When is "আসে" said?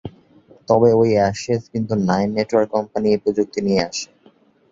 3.87-4.07